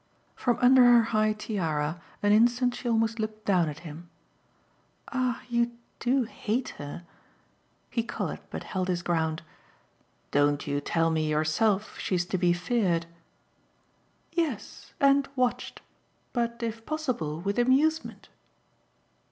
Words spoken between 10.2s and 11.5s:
"Don't you tell me